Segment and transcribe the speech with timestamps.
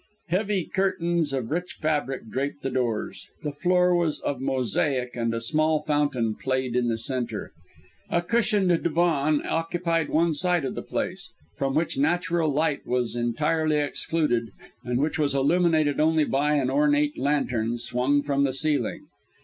[0.29, 3.29] Heavy curtains of rich fabric draped the doors.
[3.43, 7.51] The floor was of mosaic, and a small fountain played in the centre.
[8.09, 13.77] A cushioned divan occupied one side of the place, from which natural light was entirely
[13.77, 14.49] excluded
[14.83, 19.05] and which was illuminated only by an ornate lantern swung from the ceiling.